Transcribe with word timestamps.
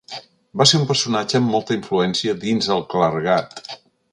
Va 0.61 0.65
ser 0.69 0.79
un 0.79 0.87
personatge 0.91 1.37
amb 1.41 1.53
molta 1.55 1.77
influència 1.81 2.35
dins 2.47 2.71
el 2.77 2.85
clergat. 2.95 3.63